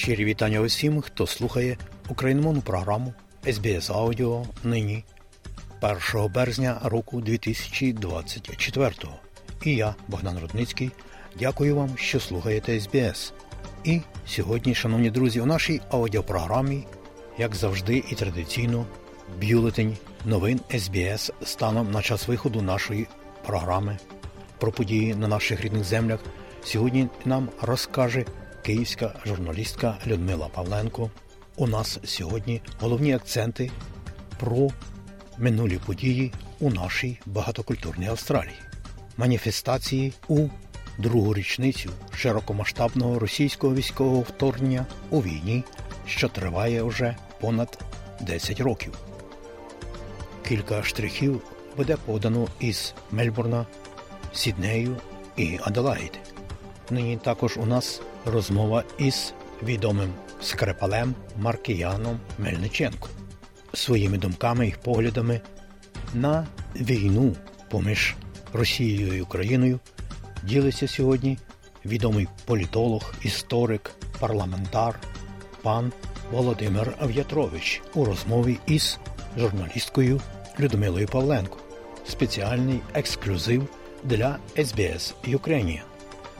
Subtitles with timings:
[0.00, 1.76] Щирі вітання усім, хто слухає
[2.08, 3.14] україномовну програму
[3.44, 5.04] SBS Audio нині
[6.14, 8.92] 1 березня року 2024.
[9.64, 10.90] І я, Богдан Рудницький,
[11.38, 13.32] дякую вам, що слухаєте SBS.
[13.84, 16.86] І сьогодні, шановні друзі, у нашій аудіопрограмі,
[17.38, 18.86] як завжди і традиційно,
[19.42, 23.06] бюлетень новин SBS станом на час виходу нашої
[23.46, 23.98] програми
[24.58, 26.20] про події на наших рідних землях.
[26.64, 28.24] Сьогодні нам розкаже
[28.62, 31.10] київська журналістка Людмила Павленко.
[31.56, 33.70] У нас сьогодні головні акценти
[34.38, 34.68] про
[35.38, 38.58] минулі події у нашій багатокультурній Австралії,
[39.16, 40.48] маніфестації у
[40.98, 45.64] другу річницю широкомасштабного російського військового вторгнення у війні,
[46.06, 47.78] що триває вже понад
[48.20, 48.98] 10 років.
[50.48, 51.42] Кілька штрихів
[51.76, 53.66] буде подано із Мельбурна,
[54.32, 54.96] Сіднею
[55.36, 56.18] і Аделаїди.
[56.90, 63.08] Нині також у нас розмова із відомим скрипалем Маркіяном Мельниченко
[63.74, 65.40] своїми думками і поглядами
[66.14, 67.36] на війну
[67.70, 68.14] поміж
[68.52, 69.80] Росією і Україною
[70.42, 71.38] ділиться сьогодні
[71.84, 75.00] відомий політолог, історик, парламентар
[75.62, 75.92] пан
[76.30, 78.98] Володимир Ав'ятрович у розмові із
[79.38, 80.20] журналісткою
[80.60, 81.58] Людмилою Павленко.
[82.08, 83.68] Спеціальний ексклюзив
[84.04, 85.82] для SBS Ukrainian.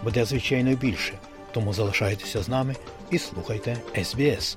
[0.04, 1.12] Буде звичайно більше,
[1.52, 2.76] тому залишайтеся з нами
[3.10, 4.56] і слухайте SBS.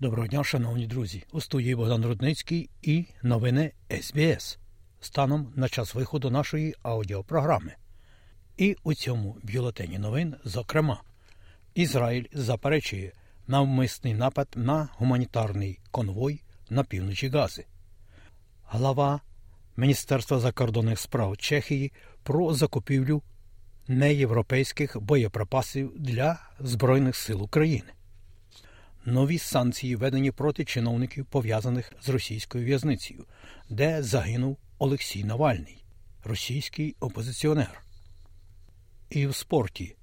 [0.00, 1.24] Доброго дня, шановні друзі.
[1.32, 4.58] У студії Богдан Рудницький і новини СБС
[5.00, 7.74] станом на час виходу нашої аудіопрограми.
[8.56, 11.02] І у цьому бюлетені новин, зокрема,
[11.74, 13.12] Ізраїль заперечує
[13.48, 17.64] навмисний напад на гуманітарний конвой на півночі Гази.
[18.66, 19.20] Глава
[19.76, 23.22] Міністерства закордонних справ Чехії про закупівлю
[23.88, 27.92] неєвропейських боєприпасів для Збройних сил України.
[29.04, 33.24] Нові санкції введені проти чиновників, пов'язаних з російською в'язницею,
[33.70, 35.84] де загинув Олексій Навальний,
[36.24, 37.82] російський опозиціонер.
[39.10, 39.96] І в спорті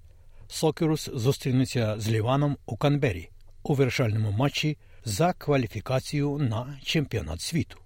[0.48, 3.30] Сокерус зустрінеться з Ліваном у Канбері
[3.66, 7.78] у вирішальному матчі за кваліфікацію на чемпіонат світу.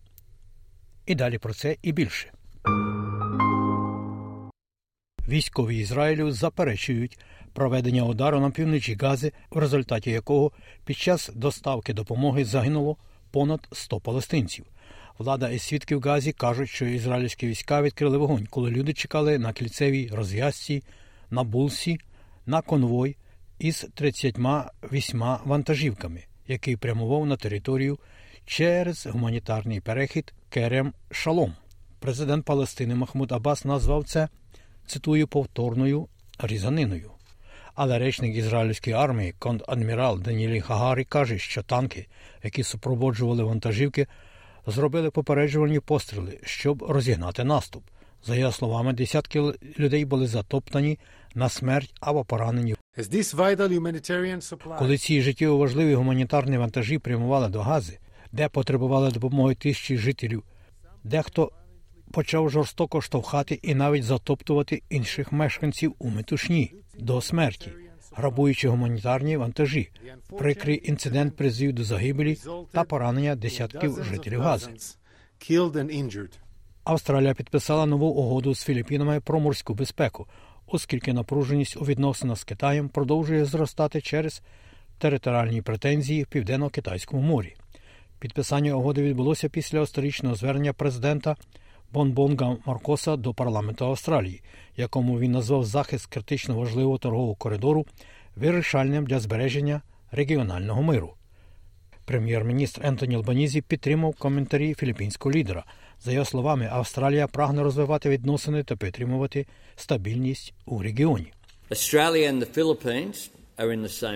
[1.06, 2.32] І далі про це і більше.
[5.28, 7.20] Військові Ізраїлю заперечують
[7.54, 10.52] проведення удару на півночі Гази, в результаті якого
[10.86, 12.98] під час доставки допомоги загинуло
[13.32, 14.66] понад 100 палестинців.
[15.18, 19.54] Влада і свідки в Газі кажуть, що ізраїльські війська відкрили вогонь, коли люди чекали на
[19.54, 20.84] кільцевій розв'язці
[21.32, 22.00] на Булсі
[22.46, 23.16] на конвой
[23.60, 28.00] із 38 вантажівками, який прямував на територію
[28.46, 31.54] через гуманітарний перехід Керем Шалом.
[32.00, 34.30] Президент Палестини Махмуд Аббас назвав це
[34.88, 36.08] цитую повторною
[36.40, 37.12] різаниною.
[37.76, 42.08] Але речник ізраїльської армії, контадмірал Данілі Хагарі, каже, що танки,
[42.44, 44.08] які супроводжували вантажівки,
[44.68, 47.84] зробили попереджувальні постріли, щоб розігнати наступ.
[48.26, 51.00] За його словами, десятки людей були затоптані
[51.36, 52.76] на смерть або поранені.
[54.80, 58.00] Коли ці життєво важливі гуманітарні вантажі прямували до Гази,
[58.32, 60.44] де потребували допомоги тисячі жителів,
[61.04, 61.52] дехто
[62.12, 67.72] почав жорстоко штовхати і навіть затоптувати інших мешканців у метушні до смерті,
[68.12, 69.90] грабуючи гуманітарні вантажі.
[70.38, 72.38] Прикрий інцидент призвів до загибелі
[72.72, 74.72] та поранення десятків жителів Гази.
[76.84, 80.28] Австралія підписала нову угоду з Філіппінами про морську безпеку,
[80.72, 84.42] оскільки напруженість у відносинах з Китаєм продовжує зростати через
[84.98, 87.56] територіальні претензії в південно-китайському морі.
[88.20, 91.36] Підписання угоди відбулося після історичного звернення президента
[91.94, 94.42] Бонбонга Маркоса до парламенту Австралії,
[94.78, 97.86] якому він назвав захист критично важливого торгового коридору
[98.36, 99.82] вирішальним для збереження
[100.12, 101.14] регіонального миру.
[102.10, 105.64] Прем'єр-міністр Ентоні Албанізі підтримав коментарі філіппінського лідера.
[106.02, 109.46] За його словами, Австралія прагне розвивати відносини та підтримувати
[109.76, 111.34] стабільність у регіоні.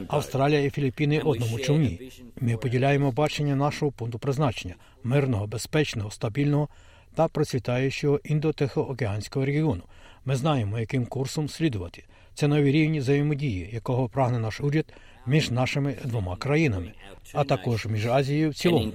[0.10, 2.12] Австралія і Філіппіни одному човні.
[2.42, 6.68] Ми поділяємо бачення нашого пункту призначення мирного, безпечного, стабільного
[7.16, 9.84] та процвітаючого індотихоокеанського регіону.
[10.26, 12.04] Ми знаємо, яким курсом слідувати.
[12.34, 14.94] Це нові рівні взаємодії, якого прагне наш уряд
[15.26, 16.92] між нашими двома країнами,
[17.34, 18.92] а також між Азією в цілому.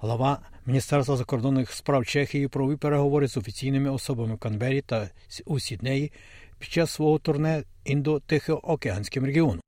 [0.00, 5.10] Глава Міністерства закордонних справ Чехії провів переговори з офіційними особами в Канбері та
[5.46, 6.12] у Сіднеї
[6.58, 9.60] під час свого турне індо-тихоокеанським регіоном.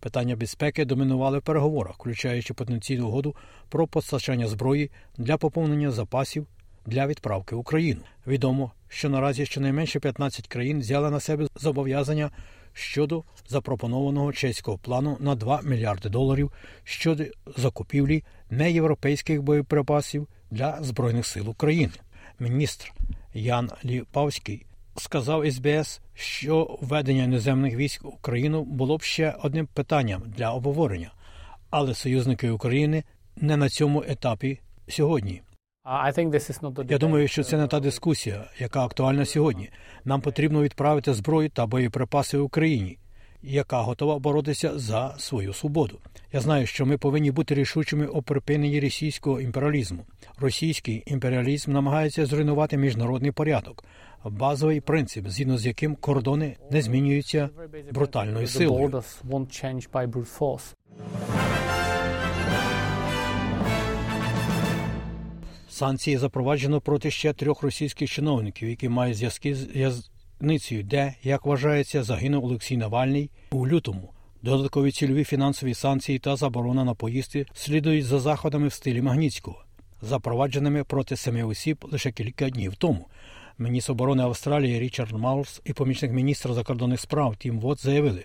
[0.00, 3.36] Питання безпеки домінували в переговорах, включаючи потенційну угоду
[3.68, 6.46] про постачання зброї для поповнення запасів
[6.88, 8.00] для відправки в Україну.
[8.26, 12.30] Відомо, що наразі щонайменше 15 країн взяли на себе зобов'язання
[12.72, 16.52] щодо запропонованого чеського плану на 2 мільярди доларів
[16.84, 17.24] щодо
[17.56, 21.92] закупівлі неєвропейських боєприпасів для збройних сил України.
[22.38, 22.92] Міністр
[23.34, 30.22] Ян Ліпавський сказав СБС, що введення іноземних військ в Україну було б ще одним питанням
[30.26, 31.12] для обговорення,
[31.70, 33.04] але союзники України
[33.36, 35.42] не на цьому етапі сьогодні.
[36.92, 39.70] Я думаю, що це не та дискусія, яка актуальна сьогодні.
[40.04, 42.98] Нам потрібно відправити зброю та боєприпаси Україні,
[43.42, 45.98] яка готова боротися за свою свободу.
[46.32, 50.04] Я знаю, що ми повинні бути рішучими у припиненні російського імперіалізму.
[50.38, 53.84] Російський імперіалізм намагається зруйнувати міжнародний порядок,
[54.24, 57.50] базовий принцип, згідно з яким кордони не змінюються
[57.92, 59.02] брутальною силою.
[65.78, 72.02] Санкції запроваджено проти ще трьох російських чиновників, які мають зв'язки з в'язницею, де, як вважається,
[72.02, 74.12] загинув Олексій Навальний у лютому.
[74.42, 79.64] Додаткові цільові фінансові санкції та заборона на поїзди слідують за заходами в стилі Магнітського,
[80.02, 83.06] запровадженими проти семи осіб лише кілька днів тому.
[83.58, 88.24] Міністр оборони Австралії Річард Маус і помічник міністра закордонних справ Тім Вот заявили,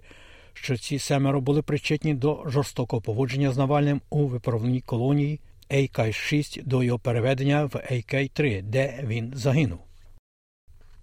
[0.53, 5.39] що ці семеро були причетні до жорстокого поводження з Навальним у виправленій колонії
[5.73, 9.79] AK-6 до його переведення в AK-3, де він загинув.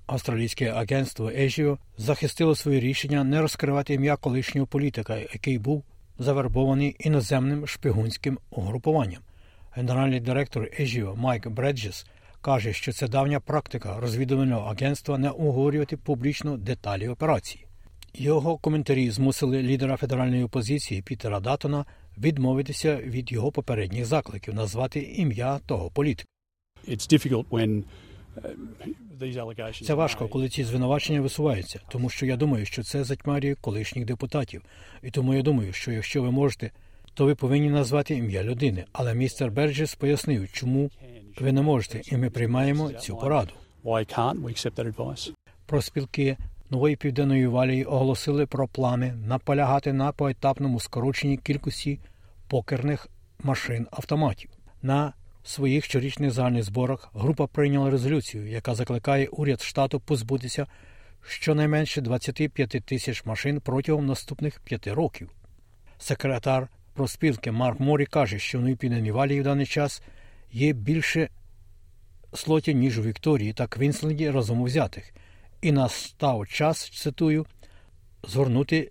[0.06, 5.84] Австралійське агентство Ежіо захистило своє рішення не розкривати ім'я колишнього політика, який був
[6.18, 9.22] завербований іноземним шпигунським угрупуванням.
[9.72, 12.06] Генеральний директор Ежіо Майк Бреджес
[12.40, 17.66] каже, що це давня практика розвідувального агентства не оговорювати публічно деталі операції.
[18.14, 21.84] Його коментарі змусили лідера федеральної опозиції Пітера Датона
[22.20, 26.28] відмовитися від його попередніх закликів назвати ім'я того політика.
[28.36, 34.04] Uh, це важко, коли ці звинувачення висуваються, тому що я думаю, що це затьмарює колишніх
[34.04, 34.62] депутатів.
[35.02, 36.70] І тому я думаю, що якщо ви можете,
[37.14, 38.84] то ви повинні назвати ім'я людини.
[38.92, 40.90] Але містер Берджес пояснив, чому
[41.40, 43.52] ви не можете, і ми приймаємо цю пораду.
[45.66, 46.36] Про спілки
[46.70, 51.98] нової південної валії оголосили про плани наполягати на поетапному скороченні кількості
[52.48, 53.08] покерних
[53.42, 54.50] машин автоматів.
[54.82, 55.12] На
[55.44, 60.66] своїх щорічних загальних зборах група прийняла резолюцію, яка закликає уряд штату позбутися
[61.26, 65.30] щонайменше 25 тисяч машин протягом наступних п'яти років.
[65.98, 70.02] Секретар профспілки Марк Морі каже, що в Новій Валлії в даний час
[70.52, 71.28] є більше
[72.34, 75.12] слотів, ніж у Вікторії та Квінсленді разом взятих,
[75.62, 77.46] і настав час, цитую,
[78.22, 78.90] згорнути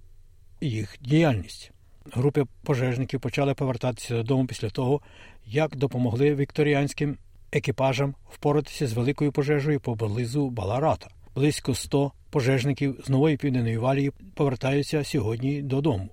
[0.61, 1.71] їх діяльність.
[2.11, 5.01] Групи пожежників почали повертатися додому після того,
[5.45, 7.17] як допомогли вікторіанським
[7.51, 11.07] екіпажам впоратися з великою пожежею поблизу Баларата.
[11.35, 16.09] Близько 100 пожежників з нової південної валії повертаються сьогодні додому,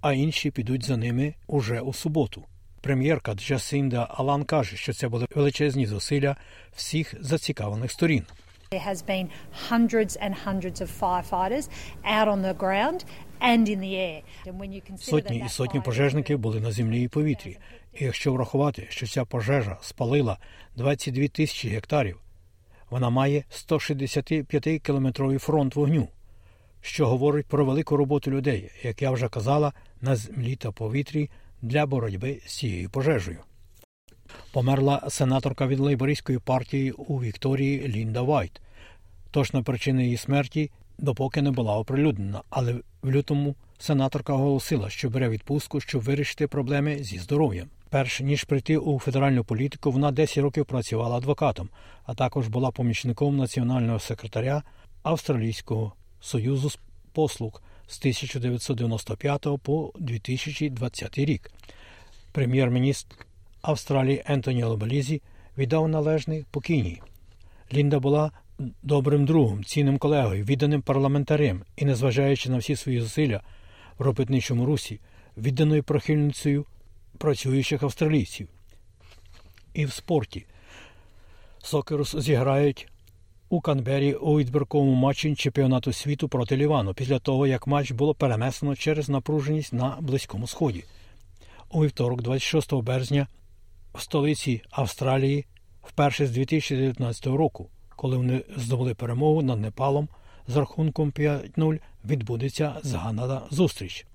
[0.00, 2.44] а інші підуть за ними уже у суботу.
[2.80, 6.36] Прем'єрка Джасинда Алан каже, що це були величезні зусилля
[6.72, 8.24] всіх зацікавлених сторін.
[8.72, 9.30] There has been
[9.68, 11.68] hundreds and hundreds of firefighters
[12.04, 13.04] out on the ground
[13.40, 14.22] and in the air.
[14.98, 17.58] Сотні і сотні пожежників були на землі і повітрі.
[17.94, 20.38] І якщо врахувати, що ця пожежа спалила
[20.76, 22.20] 22 тисячі гектарів,
[22.90, 26.08] вона має 165 кілометровий фронт вогню,
[26.80, 31.30] що говорить про велику роботу людей, як я вже казала, на землі та повітрі
[31.62, 33.38] для боротьби з цією пожежею.
[34.52, 38.60] Померла сенаторка від лейбористської партії у Вікторії Лінда Вайт.
[39.30, 45.28] Точна причина її смерті допоки не була оприлюднена, але в лютому сенаторка оголосила, що бере
[45.28, 47.68] відпустку, щоб вирішити проблеми зі здоров'ям.
[47.90, 51.68] Перш ніж прийти у федеральну політику, вона 10 років працювала адвокатом,
[52.04, 54.62] а також була помічником національного секретаря
[55.02, 56.70] Австралійського союзу
[57.12, 61.50] послуг з 1995 по 2020 рік.
[62.32, 63.26] Прем'єр-міністр
[63.62, 65.22] Австралії Ентоні Албалізі
[65.58, 67.02] віддав належний покійній.
[67.72, 68.30] Лінда була
[68.82, 73.40] добрим другом, цінним колегою, відданим парламентарем і, незважаючи на всі свої зусилля
[73.98, 75.00] в робітничому русі,
[75.36, 76.66] відданою прихильницею
[77.18, 78.48] працюючих австралійців.
[79.74, 80.46] І в спорті
[81.62, 82.88] Сокерус зіграють
[83.48, 88.76] у Канбері у відбірковому матчі чемпіонату світу проти Лівану після того, як матч було перенесено
[88.76, 90.84] через напруженість на Близькому Сході.
[91.70, 93.26] У вівторок, 26 березня,
[93.94, 95.46] в столиці Австралії
[95.82, 100.08] вперше з 2019 року, коли вони здобули перемогу над Непалом
[100.46, 104.06] з рахунком 5-0, відбудеться згадана зустріч.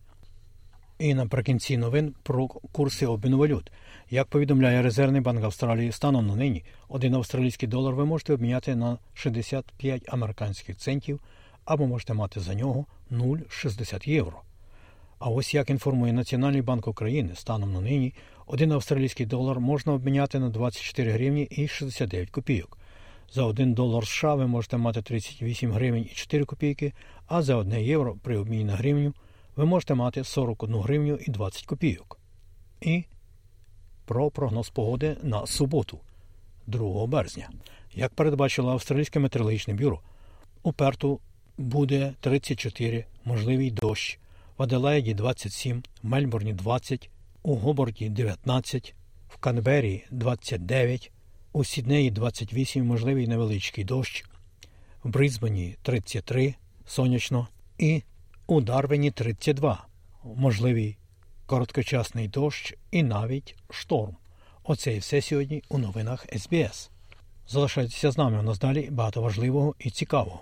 [0.99, 3.71] І наприкінці новин про курси обміну валют.
[4.09, 8.97] Як повідомляє Резервний банк Австралії, станом на нині один австралійський долар ви можете обміняти на
[9.13, 11.19] 65 американських центів
[11.65, 14.41] або можете мати за нього 0,60 євро.
[15.19, 18.13] А ось як інформує Національний банк України, станом на нині
[18.45, 22.77] один австралійський долар можна обміняти на 24 гривні і 69 копійок.
[23.33, 26.93] За 1 долар США ви можете мати 38 гривень і 4 копійки,
[27.27, 29.13] а за 1 євро при обміні на гривню
[29.55, 32.19] ви можете мати 41 гривню і 20 копійок.
[32.81, 33.03] І
[34.05, 35.99] про прогноз погоди на суботу,
[36.67, 37.49] 2 березня.
[37.93, 40.01] Як передбачило Австралійське метеорологічне бюро,
[40.63, 41.19] у Перту
[41.57, 44.19] буде 34, можливий дощ,
[44.57, 47.09] в Аделаїді 27, в Мельбурні 20,
[47.45, 48.95] у Гоборді 19,
[49.29, 51.11] в Канбері 29,
[51.53, 54.25] у Сіднеї 28, можливий невеличкий дощ,
[55.03, 57.47] в Брисбені 33, сонячно
[57.77, 58.03] і
[58.47, 59.85] у Дарвіні 32,
[60.23, 60.97] можливий
[61.45, 64.15] короткочасний дощ і навіть шторм.
[64.63, 66.89] Оце і все сьогодні у новинах СБС.
[67.47, 70.39] Залишайтеся з нами у нас далі багато важливого і цікавого.